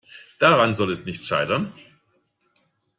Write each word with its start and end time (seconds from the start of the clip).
Daran 0.39 0.73
soll 0.73 0.89
es 0.91 1.05
nicht 1.05 1.27
scheitern. 1.27 1.71